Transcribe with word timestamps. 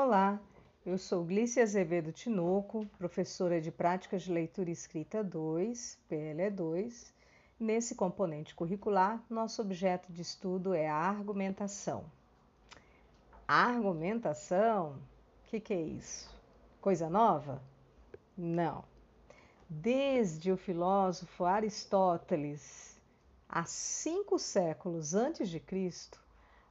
Olá, 0.00 0.40
eu 0.86 0.96
sou 0.96 1.24
Glícia 1.24 1.60
Azevedo 1.60 2.12
Tinoco, 2.12 2.86
professora 2.96 3.60
de 3.60 3.72
Práticas 3.72 4.22
de 4.22 4.32
Leitura 4.32 4.70
e 4.70 4.72
Escrita 4.72 5.24
2, 5.24 5.98
PLE2. 6.08 7.12
Nesse 7.58 7.96
componente 7.96 8.54
curricular, 8.54 9.20
nosso 9.28 9.60
objeto 9.60 10.12
de 10.12 10.22
estudo 10.22 10.72
é 10.72 10.86
a 10.88 10.94
argumentação. 10.94 12.04
A 13.46 13.64
argumentação? 13.64 15.00
O 15.44 15.48
que, 15.50 15.58
que 15.58 15.74
é 15.74 15.82
isso? 15.82 16.32
Coisa 16.80 17.10
nova? 17.10 17.60
Não. 18.36 18.84
Desde 19.68 20.52
o 20.52 20.56
filósofo 20.56 21.44
Aristóteles, 21.44 22.96
há 23.48 23.64
cinco 23.64 24.38
séculos 24.38 25.12
antes 25.12 25.48
de 25.48 25.58
Cristo, 25.58 26.22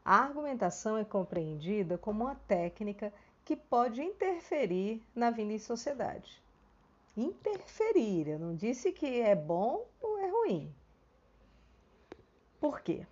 a 0.07 0.19
argumentação 0.19 0.97
é 0.97 1.03
compreendida 1.03 1.97
como 1.97 2.23
uma 2.23 2.35
técnica 2.47 3.11
que 3.43 3.57
pode 3.57 4.01
interferir 4.01 5.05
na 5.13 5.31
vida 5.31 5.51
em 5.51 5.59
sociedade. 5.59 6.41
Interferir, 7.17 8.29
eu 8.29 8.39
não 8.39 8.55
disse 8.55 8.93
que 8.93 9.19
é 9.19 9.35
bom 9.35 9.85
ou 9.99 10.17
é 10.17 10.29
ruim. 10.29 10.73
Por 12.57 12.79
quê? 12.79 13.05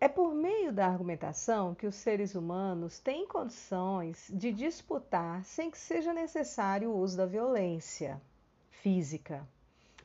É 0.00 0.06
por 0.06 0.32
meio 0.32 0.72
da 0.72 0.86
argumentação 0.86 1.74
que 1.74 1.88
os 1.88 1.96
seres 1.96 2.36
humanos 2.36 3.00
têm 3.00 3.26
condições 3.26 4.30
de 4.32 4.52
disputar 4.52 5.44
sem 5.44 5.68
que 5.68 5.78
seja 5.78 6.14
necessário 6.14 6.90
o 6.90 6.96
uso 6.96 7.16
da 7.16 7.26
violência 7.26 8.22
física. 8.70 9.44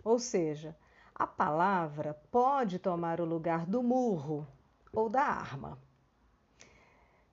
Ou 0.03 0.17
seja, 0.17 0.75
a 1.13 1.27
palavra 1.27 2.19
pode 2.31 2.79
tomar 2.79 3.21
o 3.21 3.25
lugar 3.25 3.67
do 3.67 3.83
murro 3.83 4.47
ou 4.93 5.09
da 5.09 5.21
arma. 5.21 5.77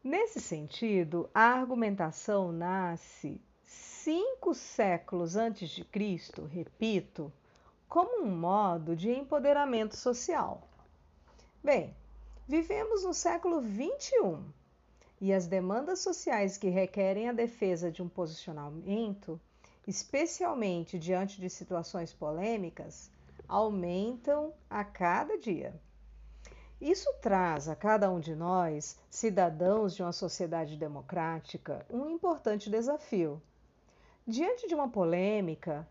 Nesse 0.02 0.40
sentido, 0.40 1.28
a 1.34 1.40
argumentação 1.40 2.52
nasce 2.52 3.40
cinco 3.64 4.54
séculos 4.54 5.34
antes 5.34 5.68
de 5.70 5.84
Cristo, 5.84 6.44
repito, 6.44 7.32
como 7.88 8.22
um 8.22 8.36
modo 8.36 8.94
de 8.94 9.10
empoderamento 9.10 9.96
social. 9.96 10.68
Bem, 11.62 11.92
vivemos 12.46 13.02
no 13.02 13.12
século 13.12 13.60
XXI 13.60 14.38
e 15.20 15.32
as 15.32 15.46
demandas 15.46 16.00
sociais 16.00 16.56
que 16.56 16.68
requerem 16.68 17.28
a 17.28 17.32
defesa 17.32 17.90
de 17.90 18.02
um 18.02 18.08
posicionamento, 18.08 19.40
especialmente 19.86 20.98
diante 20.98 21.40
de 21.40 21.50
situações 21.50 22.12
polêmicas, 22.12 23.10
aumentam 23.48 24.52
a 24.68 24.84
cada 24.84 25.38
dia. 25.38 25.74
Isso 26.80 27.10
traz 27.22 27.70
a 27.70 27.74
cada 27.74 28.10
um 28.10 28.20
de 28.20 28.34
nós, 28.34 28.98
cidadãos 29.08 29.96
de 29.96 30.02
uma 30.02 30.12
sociedade 30.12 30.76
democrática, 30.76 31.86
um 31.88 32.10
importante 32.10 32.68
desafio. 32.68 33.40
Diante 34.26 34.68
de 34.68 34.74
uma 34.74 34.86
polêmica, 34.86 35.88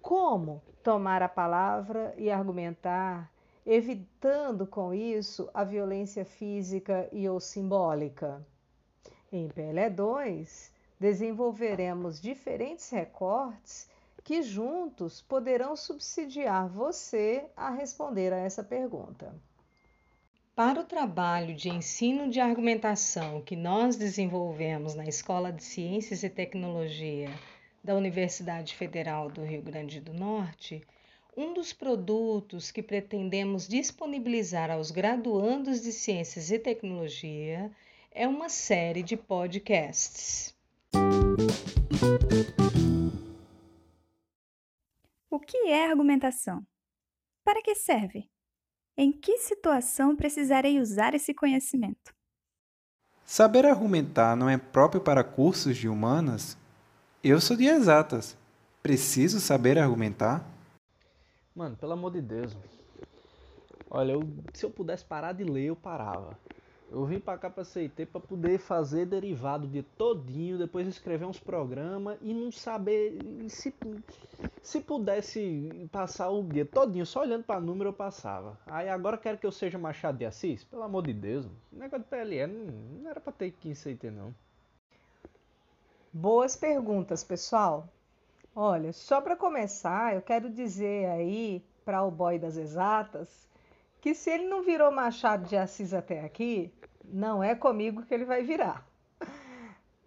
como 0.00 0.62
tomar 0.82 1.22
a 1.22 1.28
palavra 1.28 2.14
e 2.16 2.30
argumentar, 2.30 3.30
evitando 3.66 4.66
com 4.66 4.94
isso 4.94 5.50
a 5.52 5.64
violência 5.64 6.24
física 6.24 7.08
e 7.12 7.28
ou 7.28 7.38
simbólica? 7.38 8.42
Em 9.30 9.48
PLE 9.48 9.90
2, 9.90 10.72
desenvolveremos 10.98 12.18
diferentes 12.18 12.88
recortes 12.88 13.86
que 14.24 14.40
juntos 14.40 15.20
poderão 15.20 15.76
subsidiar 15.76 16.68
você 16.68 17.44
a 17.54 17.68
responder 17.68 18.32
a 18.32 18.38
essa 18.38 18.64
pergunta. 18.64 19.34
Para 20.54 20.82
o 20.82 20.84
trabalho 20.84 21.54
de 21.54 21.70
ensino 21.70 22.28
de 22.28 22.38
argumentação 22.38 23.40
que 23.40 23.56
nós 23.56 23.96
desenvolvemos 23.96 24.94
na 24.94 25.06
Escola 25.06 25.50
de 25.50 25.64
Ciências 25.64 26.22
e 26.22 26.28
Tecnologia 26.28 27.30
da 27.82 27.94
Universidade 27.94 28.74
Federal 28.74 29.30
do 29.30 29.42
Rio 29.42 29.62
Grande 29.62 29.98
do 29.98 30.12
Norte, 30.12 30.86
um 31.34 31.54
dos 31.54 31.72
produtos 31.72 32.70
que 32.70 32.82
pretendemos 32.82 33.66
disponibilizar 33.66 34.70
aos 34.70 34.90
graduandos 34.90 35.80
de 35.80 35.90
Ciências 35.90 36.50
e 36.50 36.58
Tecnologia 36.58 37.70
é 38.10 38.28
uma 38.28 38.50
série 38.50 39.02
de 39.02 39.16
podcasts. 39.16 40.54
O 45.30 45.40
que 45.40 45.56
é 45.68 45.86
argumentação? 45.86 46.62
Para 47.42 47.62
que 47.62 47.74
serve? 47.74 48.31
Em 48.96 49.10
que 49.10 49.38
situação 49.38 50.14
precisarei 50.14 50.78
usar 50.78 51.14
esse 51.14 51.32
conhecimento? 51.32 52.12
Saber 53.24 53.64
argumentar 53.64 54.36
não 54.36 54.50
é 54.50 54.58
próprio 54.58 55.00
para 55.00 55.24
cursos 55.24 55.78
de 55.78 55.88
humanas? 55.88 56.58
Eu 57.24 57.40
sou 57.40 57.56
de 57.56 57.64
exatas. 57.64 58.36
Preciso 58.82 59.40
saber 59.40 59.78
argumentar? 59.78 60.44
Mano, 61.54 61.74
pelo 61.76 61.92
amor 61.92 62.10
de 62.12 62.20
Deus. 62.20 62.54
Olha, 63.88 64.12
eu, 64.12 64.28
se 64.52 64.66
eu 64.66 64.70
pudesse 64.70 65.04
parar 65.04 65.32
de 65.32 65.44
ler, 65.44 65.66
eu 65.66 65.76
parava. 65.76 66.38
Eu 66.92 67.06
vim 67.06 67.18
para 67.18 67.38
cá 67.38 67.48
para 67.48 67.64
CIT 67.64 68.04
para 68.04 68.20
poder 68.20 68.58
fazer 68.58 69.06
derivado 69.06 69.66
de 69.66 69.82
todinho, 69.82 70.58
depois 70.58 70.86
escrever 70.86 71.24
uns 71.24 71.40
programas 71.40 72.18
e 72.20 72.34
não 72.34 72.52
saber 72.52 73.18
se 73.48 73.74
se 74.60 74.80
pudesse 74.80 75.88
passar 75.90 76.28
o 76.28 76.42
dia 76.44 76.66
todinho 76.66 77.06
só 77.06 77.20
olhando 77.20 77.44
para 77.44 77.58
número 77.58 77.88
eu 77.88 77.94
passava. 77.94 78.58
Aí 78.66 78.90
agora 78.90 79.16
quero 79.16 79.38
que 79.38 79.46
eu 79.46 79.50
seja 79.50 79.78
Machado 79.78 80.18
de 80.18 80.26
Assis? 80.26 80.64
Pelo 80.64 80.82
amor 80.82 81.06
de 81.06 81.14
Deus, 81.14 81.46
o 81.46 81.50
negócio 81.72 82.04
de 82.04 82.10
PLE 82.10 82.46
não, 82.46 82.72
não 83.02 83.10
era 83.10 83.20
para 83.20 83.32
ter 83.32 83.52
que 83.52 83.70
em 83.70 83.74
CIT 83.74 84.10
não. 84.10 84.34
Boas 86.12 86.54
perguntas, 86.54 87.24
pessoal. 87.24 87.88
Olha, 88.54 88.92
só 88.92 89.22
para 89.22 89.34
começar, 89.34 90.14
eu 90.14 90.20
quero 90.20 90.50
dizer 90.50 91.06
aí 91.06 91.64
para 91.86 92.02
o 92.04 92.10
boy 92.10 92.38
das 92.38 92.58
exatas 92.58 93.48
que 94.02 94.14
se 94.14 94.30
ele 94.30 94.48
não 94.48 94.62
virou 94.62 94.90
Machado 94.90 95.48
de 95.48 95.56
Assis 95.56 95.94
até 95.94 96.24
aqui, 96.24 96.72
não 97.12 97.42
é 97.42 97.54
comigo 97.54 98.02
que 98.02 98.14
ele 98.14 98.24
vai 98.24 98.42
virar. 98.42 98.86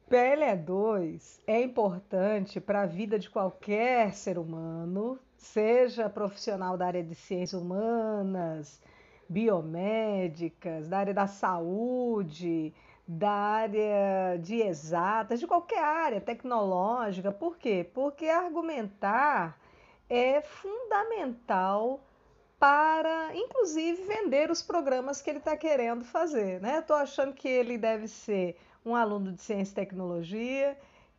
PLE2 0.09 1.39
é 1.47 1.61
importante 1.61 2.59
para 2.59 2.81
a 2.81 2.85
vida 2.85 3.17
de 3.17 3.29
qualquer 3.29 4.13
ser 4.13 4.37
humano, 4.37 5.19
seja 5.37 6.09
profissional 6.09 6.77
da 6.77 6.87
área 6.87 7.03
de 7.03 7.15
ciências 7.15 7.61
humanas, 7.61 8.81
biomédicas, 9.27 10.87
da 10.87 10.99
área 10.99 11.13
da 11.13 11.27
saúde, 11.27 12.73
da 13.07 13.31
área 13.31 14.37
de 14.39 14.61
exatas, 14.61 15.39
de 15.39 15.47
qualquer 15.47 15.83
área 15.83 16.21
tecnológica. 16.21 17.31
Por 17.31 17.57
quê? 17.57 17.89
Porque 17.93 18.27
argumentar 18.27 19.59
é 20.09 20.41
fundamental 20.41 21.99
para, 22.65 23.29
inclusive, 23.35 24.01
vender 24.05 24.49
os 24.49 24.63
programas 24.63 25.21
que 25.21 25.29
ele 25.29 25.37
está 25.37 25.55
querendo 25.55 26.03
fazer. 26.03 26.59
Né? 26.59 26.79
Estou 26.79 26.95
achando 26.95 27.31
que 27.31 27.47
ele 27.47 27.77
deve 27.77 28.07
ser 28.07 28.57
um 28.83 28.95
aluno 28.95 29.31
de 29.33 29.43
ciência 29.43 29.71
e 29.71 29.75
tecnologia 29.75 30.75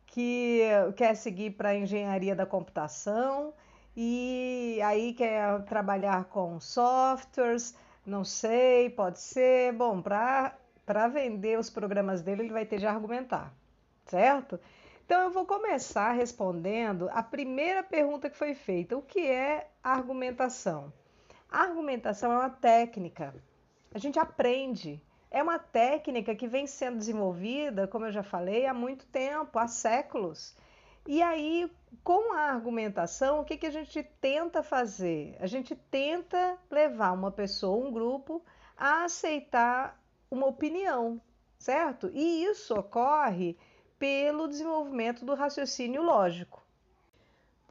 que 0.07 0.59
quer 0.97 1.15
seguir 1.15 1.51
para 1.51 1.69
a 1.69 1.75
engenharia 1.75 2.35
da 2.35 2.45
computação 2.45 3.53
e 3.95 4.77
aí 4.83 5.13
quer 5.13 5.63
trabalhar 5.63 6.25
com 6.25 6.59
softwares, 6.59 7.73
não 8.05 8.25
sei, 8.25 8.89
pode 8.89 9.21
ser. 9.21 9.71
Bom, 9.71 10.01
para 10.01 11.07
vender 11.07 11.57
os 11.57 11.69
programas 11.69 12.21
dele, 12.21 12.41
ele 12.41 12.51
vai 12.51 12.65
ter 12.65 12.77
de 12.77 12.87
argumentar, 12.87 13.53
certo? 14.05 14.59
Então 15.05 15.21
eu 15.21 15.31
vou 15.31 15.45
começar 15.45 16.11
respondendo 16.11 17.09
a 17.13 17.23
primeira 17.23 17.83
pergunta 17.83 18.29
que 18.29 18.35
foi 18.35 18.53
feita: 18.53 18.97
o 18.97 19.01
que 19.01 19.25
é 19.25 19.69
argumentação? 19.81 20.91
A 21.49 21.61
argumentação 21.61 22.31
é 22.31 22.37
uma 22.37 22.49
técnica. 22.49 23.33
A 23.93 23.97
gente 23.97 24.19
aprende. 24.19 25.01
É 25.31 25.41
uma 25.41 25.59
técnica 25.59 26.35
que 26.35 26.47
vem 26.47 26.67
sendo 26.67 26.97
desenvolvida, 26.97 27.87
como 27.87 28.05
eu 28.05 28.11
já 28.11 28.23
falei, 28.23 28.65
há 28.65 28.73
muito 28.73 29.05
tempo, 29.07 29.59
há 29.59 29.67
séculos. 29.67 30.55
E 31.05 31.21
aí, 31.21 31.71
com 32.03 32.33
a 32.33 32.41
argumentação, 32.41 33.39
o 33.39 33.45
que, 33.45 33.57
que 33.57 33.65
a 33.65 33.71
gente 33.71 34.03
tenta 34.19 34.61
fazer? 34.61 35.37
A 35.39 35.47
gente 35.47 35.75
tenta 35.75 36.57
levar 36.69 37.11
uma 37.11 37.31
pessoa, 37.31 37.85
um 37.85 37.91
grupo, 37.91 38.43
a 38.75 39.05
aceitar 39.05 40.01
uma 40.29 40.47
opinião, 40.47 41.21
certo? 41.57 42.09
E 42.13 42.43
isso 42.43 42.73
ocorre 42.77 43.57
pelo 43.97 44.47
desenvolvimento 44.47 45.25
do 45.25 45.33
raciocínio 45.33 46.03
lógico. 46.03 46.61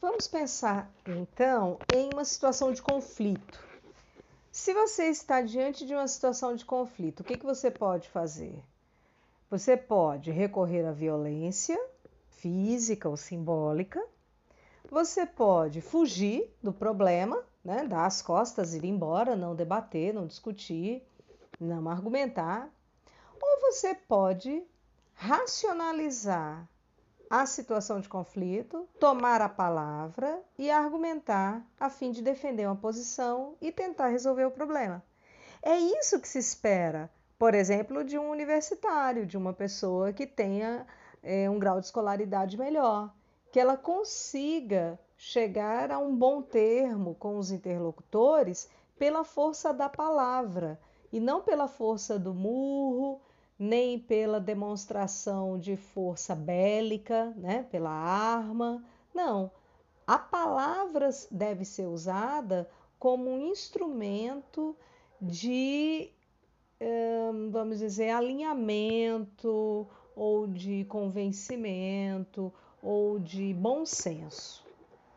Vamos 0.00 0.26
pensar 0.26 0.90
então 1.06 1.78
em 1.94 2.10
uma 2.12 2.24
situação 2.24 2.72
de 2.72 2.82
conflito. 2.82 3.65
Se 4.56 4.72
você 4.72 5.10
está 5.10 5.42
diante 5.42 5.84
de 5.84 5.94
uma 5.94 6.08
situação 6.08 6.56
de 6.56 6.64
conflito, 6.64 7.20
o 7.20 7.24
que, 7.24 7.36
que 7.36 7.44
você 7.44 7.70
pode 7.70 8.08
fazer? 8.08 8.58
Você 9.50 9.76
pode 9.76 10.30
recorrer 10.30 10.86
à 10.86 10.92
violência 10.92 11.78
física 12.30 13.06
ou 13.06 13.18
simbólica, 13.18 14.02
você 14.90 15.26
pode 15.26 15.82
fugir 15.82 16.50
do 16.62 16.72
problema, 16.72 17.44
né, 17.62 17.84
dar 17.86 18.06
as 18.06 18.22
costas, 18.22 18.72
ir 18.72 18.86
embora, 18.86 19.36
não 19.36 19.54
debater, 19.54 20.14
não 20.14 20.26
discutir, 20.26 21.06
não 21.60 21.86
argumentar, 21.86 22.66
ou 23.38 23.60
você 23.60 23.94
pode 23.94 24.64
racionalizar 25.12 26.66
a 27.28 27.44
situação 27.46 28.00
de 28.00 28.08
conflito, 28.08 28.88
tomar 29.00 29.40
a 29.40 29.48
palavra 29.48 30.40
e 30.58 30.70
argumentar 30.70 31.64
a 31.78 31.90
fim 31.90 32.10
de 32.10 32.22
defender 32.22 32.66
uma 32.66 32.76
posição 32.76 33.54
e 33.60 33.72
tentar 33.72 34.08
resolver 34.08 34.44
o 34.44 34.50
problema. 34.50 35.02
É 35.62 35.76
isso 35.76 36.20
que 36.20 36.28
se 36.28 36.38
espera, 36.38 37.10
por 37.38 37.54
exemplo, 37.54 38.04
de 38.04 38.18
um 38.18 38.30
universitário, 38.30 39.26
de 39.26 39.36
uma 39.36 39.52
pessoa 39.52 40.12
que 40.12 40.26
tenha 40.26 40.86
é, 41.22 41.50
um 41.50 41.58
grau 41.58 41.80
de 41.80 41.86
escolaridade 41.86 42.56
melhor, 42.56 43.12
que 43.50 43.58
ela 43.58 43.76
consiga 43.76 44.98
chegar 45.16 45.90
a 45.90 45.98
um 45.98 46.14
bom 46.14 46.42
termo 46.42 47.14
com 47.14 47.38
os 47.38 47.50
interlocutores 47.50 48.68
pela 48.98 49.24
força 49.24 49.72
da 49.72 49.88
palavra 49.88 50.78
e 51.12 51.18
não 51.18 51.40
pela 51.40 51.66
força 51.66 52.18
do 52.18 52.34
murro, 52.34 53.20
nem 53.58 53.98
pela 53.98 54.38
demonstração 54.38 55.58
de 55.58 55.76
força 55.76 56.34
bélica, 56.34 57.32
né, 57.36 57.66
pela 57.70 57.90
arma. 57.90 58.84
Não. 59.14 59.50
A 60.06 60.18
palavra 60.18 61.08
deve 61.30 61.64
ser 61.64 61.86
usada 61.86 62.68
como 62.98 63.30
um 63.30 63.50
instrumento 63.50 64.76
de, 65.20 66.10
vamos 67.50 67.78
dizer, 67.78 68.10
alinhamento 68.10 69.86
ou 70.14 70.46
de 70.46 70.84
convencimento 70.84 72.52
ou 72.82 73.18
de 73.18 73.52
bom 73.54 73.84
senso. 73.84 74.64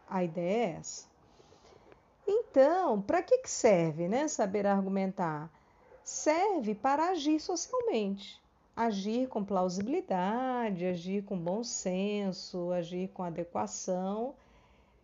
A 0.10 0.24
ideia 0.24 0.66
é 0.66 0.78
essa. 0.80 1.08
Então, 2.28 3.02
para 3.02 3.22
que, 3.22 3.40
que 3.40 3.50
serve 3.50 4.08
né, 4.08 4.28
saber 4.28 4.66
argumentar? 4.66 5.52
Serve 6.10 6.74
para 6.74 7.12
agir 7.12 7.40
socialmente. 7.40 8.42
Agir 8.76 9.28
com 9.28 9.46
plausibilidade, 9.46 10.84
agir 10.84 11.24
com 11.24 11.38
bom 11.38 11.64
senso, 11.64 12.72
agir 12.72 13.10
com 13.10 13.22
adequação 13.22 14.34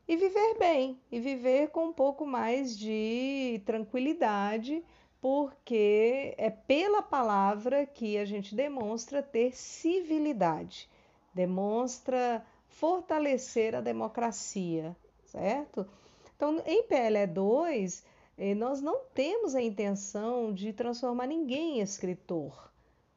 e 0.08 0.18
viver 0.18 0.58
bem, 0.58 1.00
e 1.12 1.20
viver 1.20 1.70
com 1.70 1.86
um 1.86 1.94
pouco 1.94 2.26
mais 2.26 2.76
de 2.76 3.62
tranquilidade, 3.68 4.84
porque 5.22 6.34
é 6.40 6.50
pela 6.50 7.04
palavra 7.04 7.86
que 7.86 8.18
a 8.18 8.26
gente 8.26 8.56
demonstra 8.56 9.22
ter 9.22 9.56
civilidade, 9.56 10.90
demonstra 11.36 12.44
fortalecer 12.68 13.76
a 13.76 13.80
democracia, 13.80 14.98
certo? 15.24 15.88
Então, 16.36 16.64
em 16.66 16.82
PLE 16.84 17.28
2, 17.28 18.04
eh, 18.04 18.15
nós 18.56 18.82
não 18.82 19.02
temos 19.14 19.56
a 19.56 19.62
intenção 19.62 20.54
de 20.54 20.74
transformar 20.74 21.28
ninguém 21.28 21.80
em 21.80 21.82
escritor. 21.82 22.72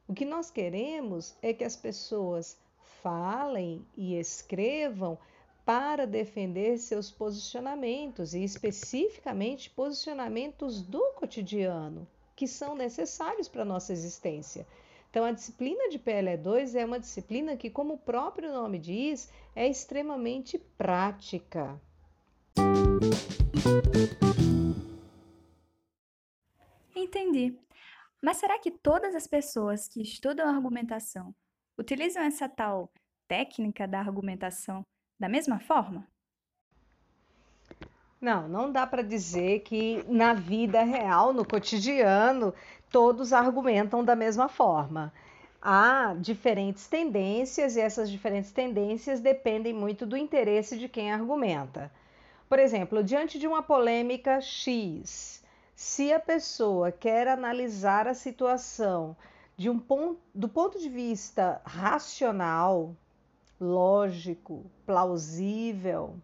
O 0.07 0.15
que 0.15 0.25
nós 0.25 0.51
queremos 0.51 1.37
é 1.43 1.53
que 1.53 1.65
as 1.65 1.77
pessoas 1.77 2.57
falem 3.03 3.85
e 3.97 4.19
escrevam 4.19 5.19
para 5.65 6.07
defender 6.07 6.79
seus 6.79 7.11
posicionamentos 7.11 8.33
e 8.33 8.43
especificamente 8.43 9.69
posicionamentos 9.69 10.81
do 10.81 11.13
cotidiano, 11.13 12.09
que 12.35 12.47
são 12.47 12.75
necessários 12.75 13.49
para 13.49 13.63
a 13.63 13.67
nossa 13.67 13.93
existência. 13.93 14.67
Então, 15.11 15.25
a 15.25 15.33
disciplina 15.33 15.89
de 15.91 15.99
PLE2 15.99 16.75
é 16.75 16.85
uma 16.85 17.01
disciplina 17.01 17.57
que, 17.57 17.69
como 17.69 17.95
o 17.95 17.99
próprio 17.99 18.53
nome 18.53 18.79
diz, 18.79 19.31
é 19.55 19.69
extremamente 19.69 20.59
prática. 20.59 21.79
Entendi. 26.99 27.57
Mas 28.21 28.39
será 28.39 28.59
que 28.59 28.71
todas 28.71 29.15
as 29.15 29.27
pessoas 29.27 29.87
que 29.87 30.03
estudam 30.03 30.49
argumentação 30.49 31.33
utilizam 31.79 32.23
essa 32.23 32.49
tal 32.49 32.91
técnica 33.29 33.87
da 33.87 34.01
argumentação 34.01 34.85
da 35.19 35.29
mesma 35.29 35.61
forma? 35.61 36.07
Não, 38.21 38.49
não 38.49 38.73
dá 38.73 38.85
para 38.85 39.03
dizer 39.03 39.61
que 39.61 40.03
na 40.09 40.35
vida 40.35 40.83
real, 40.83 41.33
no 41.33 41.47
cotidiano, 41.47 42.53
todos 42.91 43.33
argumentam 43.33 44.05
da 44.05 44.17
mesma 44.17 44.49
forma. 44.49 45.13
Há 45.63 46.17
diferentes 46.19 46.89
tendências 46.89 47.77
e 47.77 47.81
essas 47.81 48.11
diferentes 48.11 48.51
tendências 48.51 49.21
dependem 49.21 49.73
muito 49.73 50.05
do 50.05 50.17
interesse 50.17 50.77
de 50.77 50.89
quem 50.89 51.13
argumenta. 51.13 51.93
Por 52.49 52.59
exemplo, 52.59 53.05
diante 53.05 53.39
de 53.39 53.47
uma 53.47 53.63
polêmica 53.63 54.41
X, 54.41 55.45
se 55.79 56.13
a 56.13 56.19
pessoa 56.19 56.91
quer 56.91 57.29
analisar 57.29 58.09
a 58.09 58.13
situação 58.13 59.17
de 59.57 59.71
um 59.71 59.79
ponto, 59.79 60.19
do 60.35 60.49
ponto 60.49 60.77
de 60.77 60.89
vista 60.89 61.63
racional, 61.65 62.97
lógico, 63.61 64.69
plausível, 64.85 66.17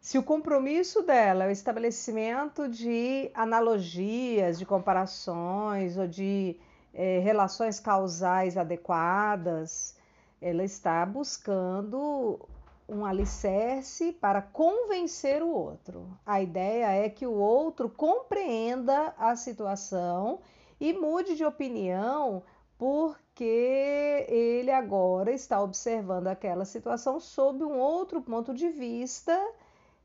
se 0.00 0.16
o 0.16 0.22
compromisso 0.22 1.02
dela 1.02 1.44
é 1.44 1.48
o 1.48 1.50
estabelecimento 1.50 2.66
de 2.66 3.30
analogias, 3.34 4.58
de 4.58 4.64
comparações 4.64 5.98
ou 5.98 6.06
de 6.08 6.56
é, 6.94 7.18
relações 7.18 7.78
causais 7.78 8.56
adequadas, 8.56 9.98
ela 10.40 10.64
está 10.64 11.04
buscando 11.04 12.40
um 12.88 13.04
alicerce 13.04 14.12
para 14.12 14.40
convencer 14.40 15.42
o 15.42 15.48
outro. 15.48 16.08
A 16.24 16.40
ideia 16.40 16.86
é 16.86 17.08
que 17.08 17.26
o 17.26 17.34
outro 17.34 17.88
compreenda 17.88 19.14
a 19.18 19.34
situação 19.34 20.40
e 20.80 20.92
mude 20.92 21.34
de 21.34 21.44
opinião 21.44 22.42
porque 22.78 24.26
ele 24.28 24.70
agora 24.70 25.32
está 25.32 25.62
observando 25.62 26.26
aquela 26.26 26.64
situação 26.64 27.18
sob 27.18 27.64
um 27.64 27.78
outro 27.78 28.20
ponto 28.20 28.52
de 28.52 28.68
vista 28.68 29.36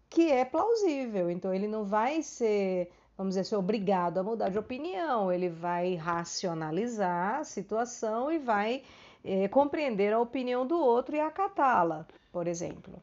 que 0.09 0.31
é 0.31 0.45
plausível. 0.45 1.29
Então 1.29 1.53
ele 1.53 1.67
não 1.67 1.83
vai 1.83 2.21
ser, 2.23 2.89
vamos 3.17 3.31
dizer, 3.35 3.45
ser 3.45 3.57
obrigado 3.57 4.19
a 4.19 4.23
mudar 4.23 4.49
de 4.49 4.57
opinião, 4.57 5.31
ele 5.31 5.49
vai 5.49 5.95
racionalizar 5.95 7.39
a 7.39 7.43
situação 7.43 8.31
e 8.31 8.39
vai 8.39 8.83
é, 9.23 9.47
compreender 9.47 10.13
a 10.13 10.19
opinião 10.19 10.65
do 10.65 10.79
outro 10.79 11.15
e 11.15 11.19
acatá-la, 11.19 12.05
por 12.31 12.47
exemplo. 12.47 13.01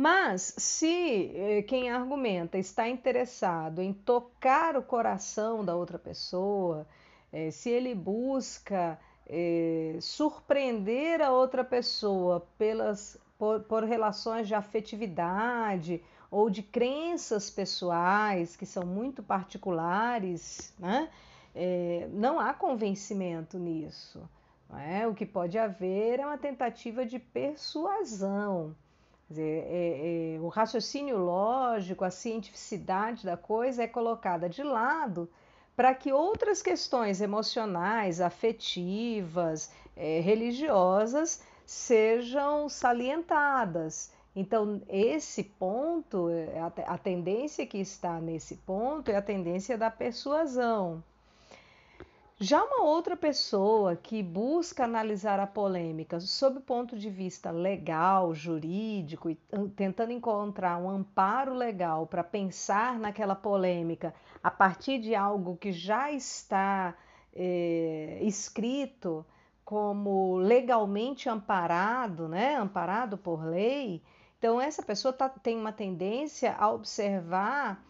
Mas 0.00 0.54
se 0.56 1.32
eh, 1.34 1.62
quem 1.62 1.90
argumenta 1.90 2.56
está 2.56 2.88
interessado 2.88 3.82
em 3.82 3.92
tocar 3.92 4.76
o 4.76 4.82
coração 4.82 5.64
da 5.64 5.74
outra 5.74 5.98
pessoa, 5.98 6.86
eh, 7.32 7.50
se 7.50 7.68
ele 7.68 7.96
busca 7.96 8.96
eh, 9.26 9.98
surpreender 10.00 11.20
a 11.20 11.32
outra 11.32 11.64
pessoa 11.64 12.46
pelas 12.56 13.18
por, 13.36 13.60
por 13.62 13.82
relações 13.82 14.46
de 14.46 14.54
afetividade 14.54 16.00
ou 16.30 16.48
de 16.48 16.62
crenças 16.62 17.50
pessoais 17.50 18.54
que 18.54 18.66
são 18.66 18.86
muito 18.86 19.20
particulares, 19.20 20.72
né? 20.78 21.08
É, 21.54 22.08
não 22.12 22.38
há 22.38 22.54
convencimento 22.54 23.58
nisso. 23.58 24.28
É? 24.76 25.06
O 25.06 25.14
que 25.14 25.24
pode 25.24 25.58
haver 25.58 26.20
é 26.20 26.26
uma 26.26 26.36
tentativa 26.36 27.04
de 27.06 27.18
persuasão. 27.18 28.76
Dizer, 29.28 29.64
é, 29.66 30.36
é, 30.36 30.40
o 30.40 30.48
raciocínio 30.48 31.18
lógico, 31.18 32.04
a 32.04 32.10
cientificidade 32.10 33.24
da 33.24 33.36
coisa 33.36 33.82
é 33.82 33.86
colocada 33.86 34.48
de 34.48 34.62
lado 34.62 35.28
para 35.76 35.94
que 35.94 36.12
outras 36.12 36.60
questões 36.60 37.20
emocionais, 37.20 38.20
afetivas, 38.20 39.70
é, 39.96 40.18
religiosas 40.20 41.42
sejam 41.64 42.68
salientadas. 42.68 44.10
Então, 44.34 44.82
esse 44.88 45.44
ponto, 45.44 46.28
é, 46.30 46.60
a 46.86 46.98
tendência 46.98 47.66
que 47.66 47.78
está 47.78 48.20
nesse 48.20 48.56
ponto 48.56 49.10
é 49.10 49.16
a 49.16 49.22
tendência 49.22 49.76
da 49.76 49.90
persuasão. 49.90 51.02
Já 52.40 52.62
uma 52.62 52.84
outra 52.84 53.16
pessoa 53.16 53.96
que 53.96 54.22
busca 54.22 54.84
analisar 54.84 55.40
a 55.40 55.46
polêmica 55.46 56.20
sob 56.20 56.58
o 56.58 56.60
ponto 56.60 56.96
de 56.96 57.10
vista 57.10 57.50
legal, 57.50 58.32
jurídico, 58.32 59.28
e 59.28 59.34
tentando 59.74 60.12
encontrar 60.12 60.78
um 60.78 60.88
amparo 60.88 61.52
legal 61.52 62.06
para 62.06 62.22
pensar 62.22 62.96
naquela 62.96 63.34
polêmica 63.34 64.14
a 64.40 64.52
partir 64.52 65.00
de 65.00 65.16
algo 65.16 65.56
que 65.56 65.72
já 65.72 66.12
está 66.12 66.96
é, 67.34 68.20
escrito, 68.22 69.26
como 69.64 70.36
legalmente 70.36 71.28
amparado, 71.28 72.28
né, 72.28 72.54
amparado 72.54 73.18
por 73.18 73.44
lei, 73.44 74.00
então 74.38 74.60
essa 74.60 74.82
pessoa 74.82 75.12
tá, 75.12 75.28
tem 75.28 75.58
uma 75.58 75.72
tendência 75.72 76.54
a 76.56 76.70
observar 76.70 77.84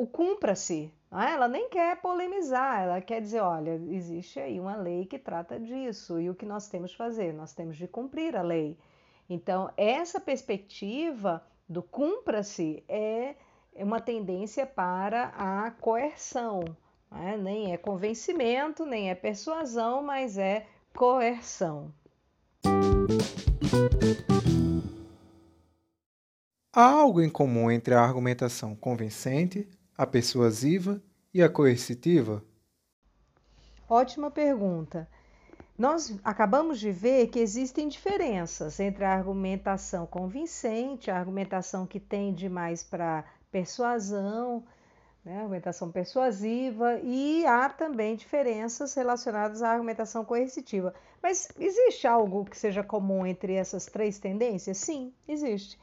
o 0.00 0.06
cumpra-se. 0.06 0.90
É? 1.12 1.32
Ela 1.32 1.46
nem 1.46 1.68
quer 1.68 2.00
polemizar, 2.00 2.80
ela 2.80 3.02
quer 3.02 3.20
dizer, 3.20 3.40
olha, 3.40 3.74
existe 3.90 4.40
aí 4.40 4.58
uma 4.58 4.74
lei 4.74 5.04
que 5.04 5.18
trata 5.18 5.60
disso 5.60 6.18
e 6.18 6.30
o 6.30 6.34
que 6.34 6.46
nós 6.46 6.68
temos 6.68 6.92
de 6.92 6.96
fazer? 6.96 7.34
Nós 7.34 7.52
temos 7.52 7.76
de 7.76 7.86
cumprir 7.86 8.34
a 8.34 8.40
lei. 8.40 8.78
Então, 9.28 9.70
essa 9.76 10.18
perspectiva 10.18 11.44
do 11.68 11.82
cumpra-se 11.82 12.82
é 12.88 13.34
uma 13.74 14.00
tendência 14.00 14.64
para 14.64 15.24
a 15.36 15.70
coerção. 15.72 16.64
É? 17.12 17.36
Nem 17.36 17.74
é 17.74 17.76
convencimento, 17.76 18.86
nem 18.86 19.10
é 19.10 19.14
persuasão, 19.14 20.02
mas 20.02 20.38
é 20.38 20.66
coerção. 20.96 21.92
Há 26.72 26.84
algo 26.84 27.20
em 27.20 27.28
comum 27.28 27.70
entre 27.70 27.92
a 27.94 28.00
argumentação 28.00 28.74
convincente, 28.74 29.68
a 30.00 30.06
persuasiva 30.06 30.98
e 31.34 31.42
a 31.42 31.48
coercitiva? 31.50 32.42
Ótima 33.86 34.30
pergunta. 34.30 35.06
Nós 35.76 36.18
acabamos 36.24 36.80
de 36.80 36.90
ver 36.90 37.26
que 37.26 37.38
existem 37.38 37.86
diferenças 37.86 38.80
entre 38.80 39.04
a 39.04 39.12
argumentação 39.12 40.06
convincente, 40.06 41.10
a 41.10 41.18
argumentação 41.18 41.86
que 41.86 42.00
tende 42.00 42.48
mais 42.48 42.82
para 42.82 43.26
persuasão, 43.52 44.64
né, 45.22 45.40
argumentação 45.40 45.92
persuasiva, 45.92 46.98
e 47.02 47.44
há 47.44 47.68
também 47.68 48.16
diferenças 48.16 48.94
relacionadas 48.94 49.62
à 49.62 49.70
argumentação 49.70 50.24
coercitiva. 50.24 50.94
Mas 51.22 51.46
existe 51.58 52.06
algo 52.06 52.46
que 52.46 52.56
seja 52.56 52.82
comum 52.82 53.26
entre 53.26 53.52
essas 53.52 53.84
três 53.84 54.18
tendências? 54.18 54.78
Sim, 54.78 55.12
existe. 55.28 55.78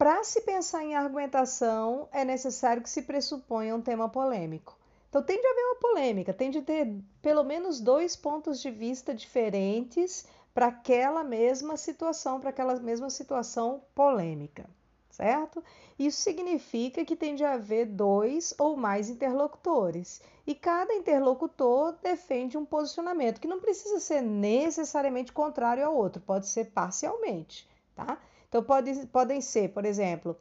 Para 0.00 0.24
se 0.24 0.40
pensar 0.40 0.82
em 0.82 0.94
argumentação, 0.94 2.08
é 2.10 2.24
necessário 2.24 2.82
que 2.82 2.88
se 2.88 3.02
pressuponha 3.02 3.76
um 3.76 3.82
tema 3.82 4.08
polêmico. 4.08 4.74
Então 5.10 5.22
tem 5.22 5.38
de 5.38 5.46
haver 5.46 5.62
uma 5.62 5.74
polêmica, 5.74 6.32
tem 6.32 6.50
de 6.50 6.62
ter 6.62 6.90
pelo 7.20 7.44
menos 7.44 7.82
dois 7.82 8.16
pontos 8.16 8.62
de 8.62 8.70
vista 8.70 9.14
diferentes 9.14 10.26
para 10.54 10.68
aquela 10.68 11.22
mesma 11.22 11.76
situação, 11.76 12.40
para 12.40 12.48
aquela 12.48 12.76
mesma 12.76 13.10
situação 13.10 13.82
polêmica, 13.94 14.64
certo? 15.10 15.62
Isso 15.98 16.22
significa 16.22 17.04
que 17.04 17.14
tem 17.14 17.34
de 17.34 17.44
haver 17.44 17.84
dois 17.84 18.54
ou 18.58 18.78
mais 18.78 19.10
interlocutores 19.10 20.22
e 20.46 20.54
cada 20.54 20.94
interlocutor 20.94 21.94
defende 22.02 22.56
um 22.56 22.64
posicionamento 22.64 23.38
que 23.38 23.46
não 23.46 23.60
precisa 23.60 24.00
ser 24.00 24.22
necessariamente 24.22 25.30
contrário 25.30 25.84
ao 25.84 25.94
outro, 25.94 26.22
pode 26.22 26.48
ser 26.48 26.70
parcialmente, 26.70 27.68
tá? 27.94 28.18
Então 28.50 28.64
pode, 28.64 29.06
podem 29.06 29.40
ser, 29.40 29.68
por 29.68 29.84
exemplo, 29.84 30.36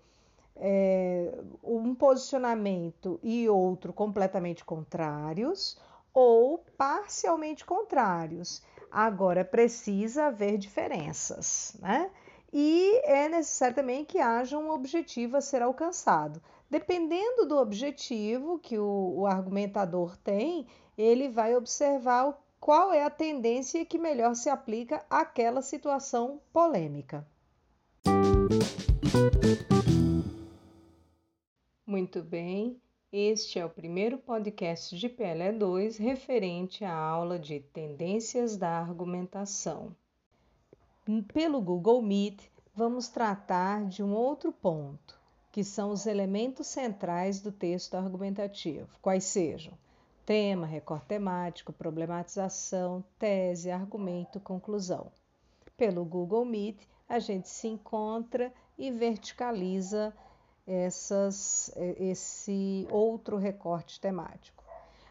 é, 0.56 1.32
um 1.64 1.94
posicionamento 1.94 3.20
e 3.22 3.48
outro 3.48 3.94
completamente 3.94 4.66
contrários 4.66 5.78
ou 6.12 6.66
parcialmente 6.76 7.64
contrários. 7.64 8.64
Agora, 8.92 9.46
precisa 9.46 10.26
haver 10.26 10.58
diferenças, 10.58 11.78
né? 11.80 12.10
E 12.52 13.00
é 13.06 13.30
necessário 13.30 13.76
também 13.76 14.04
que 14.04 14.18
haja 14.18 14.58
um 14.58 14.72
objetivo 14.72 15.38
a 15.38 15.42
ser 15.42 15.62
alcançado. 15.62 16.42
Dependendo 16.68 17.46
do 17.46 17.58
objetivo 17.58 18.58
que 18.58 18.80
o, 18.80 19.14
o 19.18 19.28
argumentador 19.28 20.18
tem, 20.18 20.66
ele 20.98 21.30
vai 21.30 21.56
observar 21.56 22.36
qual 22.60 22.92
é 22.92 23.04
a 23.04 23.10
tendência 23.12 23.86
que 23.86 24.00
melhor 24.00 24.34
se 24.34 24.50
aplica 24.50 25.06
àquela 25.12 25.62
situação 25.62 26.42
polêmica. 26.52 27.24
Muito 31.86 32.24
bem, 32.24 32.82
este 33.12 33.60
é 33.60 33.66
o 33.66 33.70
primeiro 33.70 34.18
podcast 34.18 34.98
de 34.98 35.08
PLE2 35.08 35.98
referente 36.00 36.84
à 36.84 36.96
aula 36.96 37.38
de 37.38 37.60
Tendências 37.60 38.58
da 38.58 38.80
Argumentação. 38.80 39.96
Pelo 41.32 41.62
Google 41.62 42.02
Meet, 42.02 42.50
vamos 42.74 43.08
tratar 43.08 43.86
de 43.86 44.02
um 44.02 44.14
outro 44.14 44.52
ponto, 44.52 45.20
que 45.52 45.64
são 45.64 45.92
os 45.92 46.06
elementos 46.08 46.66
centrais 46.68 47.40
do 47.40 47.52
texto 47.52 47.96
argumentativo, 47.96 48.90
quais 49.02 49.26
sejam 49.26 49.74
tema, 50.26 50.68
recorte 50.68 51.08
temático, 51.08 51.74
problematização, 51.74 53.04
tese, 53.18 53.72
argumento, 53.72 54.40
conclusão. 54.40 55.12
Pelo 55.76 56.06
Google 56.06 56.46
Meet, 56.46 56.88
a 57.10 57.18
gente 57.18 57.50
se 57.50 57.68
encontra 57.68 58.54
e 58.78 58.92
verticaliza 58.92 60.16
essas, 60.68 61.74
esse 61.98 62.88
outro 62.92 63.36
recorte 63.36 64.00
temático. 64.00 64.64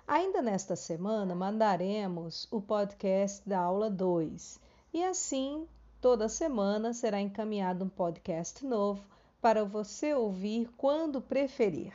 Ainda 0.07 0.41
nesta 0.41 0.77
semana, 0.77 1.35
mandaremos 1.35 2.47
o 2.51 2.63
podcast 2.63 3.47
da 3.47 3.59
aula 3.59 3.91
2 3.91 4.61
e 4.95 5.05
assim, 5.05 5.67
toda 6.01 6.29
semana 6.29 6.95
será 6.95 7.21
encaminhado 7.21 7.85
um 7.85 7.89
podcast 7.89 8.65
novo 8.65 9.05
para 9.41 9.65
você 9.65 10.15
ouvir 10.15 10.71
quando 10.77 11.21
preferir. 11.21 11.93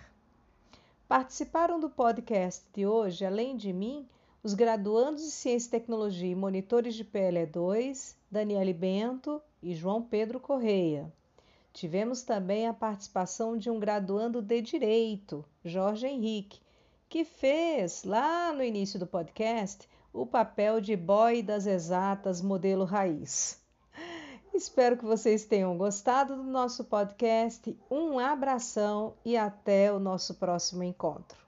Participaram 1.08 1.80
do 1.80 1.90
podcast 1.90 2.66
de 2.74 2.86
hoje, 2.86 3.26
além 3.26 3.56
de 3.56 3.72
mim, 3.72 4.08
os 4.44 4.54
graduandos 4.54 5.24
de 5.24 5.32
Ciência 5.32 5.70
e 5.70 5.72
Tecnologia 5.72 6.30
e 6.30 6.36
monitores 6.36 6.96
de 6.96 7.06
PLE2, 7.06 8.14
Daniele 8.30 8.74
Bento 8.74 9.42
e 9.62 9.74
João 9.74 10.04
Pedro 10.04 10.38
Correia. 10.38 11.10
Tivemos 11.72 12.24
também 12.24 12.68
a 12.68 12.74
participação 12.74 13.58
de 13.58 13.70
um 13.70 13.80
graduando 13.80 14.42
de 14.42 14.62
Direito, 14.62 15.46
Jorge 15.64 16.08
Henrique, 16.08 16.60
que 17.08 17.24
fez, 17.24 18.04
lá 18.04 18.52
no 18.52 18.62
início 18.62 19.00
do 19.00 19.08
podcast, 19.08 19.88
o 20.12 20.26
papel 20.26 20.82
de 20.82 20.98
boy 20.98 21.42
das 21.42 21.66
exatas 21.66 22.42
modelo 22.42 22.84
raiz. 22.84 23.62
Espero 24.54 24.98
que 24.98 25.06
vocês 25.06 25.46
tenham 25.46 25.78
gostado 25.78 26.36
do 26.36 26.44
nosso 26.44 26.84
podcast. 26.84 27.76
Um 27.90 28.20
abração 28.20 29.16
e 29.24 29.38
até 29.38 29.92
o 29.92 30.00
nosso 30.00 30.36
próximo 30.36 30.84
encontro. 30.84 31.43